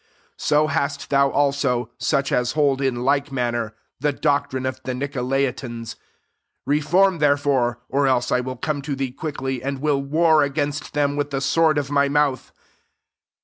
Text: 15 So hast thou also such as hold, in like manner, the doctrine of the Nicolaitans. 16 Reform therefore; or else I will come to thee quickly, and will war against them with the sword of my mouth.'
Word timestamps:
15 0.33 0.33
So 0.47 0.65
hast 0.65 1.09
thou 1.11 1.29
also 1.29 1.91
such 1.99 2.31
as 2.31 2.53
hold, 2.53 2.81
in 2.81 3.03
like 3.03 3.31
manner, 3.31 3.75
the 3.99 4.11
doctrine 4.11 4.65
of 4.65 4.81
the 4.83 4.93
Nicolaitans. 4.93 5.89
16 5.89 5.99
Reform 6.65 7.17
therefore; 7.19 7.81
or 7.87 8.07
else 8.07 8.31
I 8.31 8.39
will 8.39 8.57
come 8.57 8.81
to 8.81 8.95
thee 8.95 9.11
quickly, 9.11 9.61
and 9.61 9.77
will 9.77 10.01
war 10.01 10.41
against 10.41 10.93
them 10.95 11.15
with 11.17 11.29
the 11.29 11.39
sword 11.39 11.77
of 11.77 11.91
my 11.91 12.09
mouth.' 12.09 12.51